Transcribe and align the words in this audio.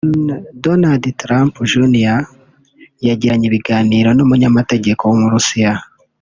Donald 0.63 1.03
Trump 1.21 1.53
Jr 1.71 2.21
yagiranye 3.07 3.45
ibiganiro 3.47 4.09
n’umunyamategeko 4.13 5.01
w’Umurusiya 5.05 5.71